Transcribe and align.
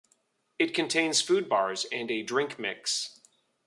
It 0.57 0.73
contains 0.73 1.21
food 1.21 1.47
bars 1.47 1.85
and 1.91 2.09
a 2.09 2.23
drink 2.23 2.57
mix. 2.57 3.19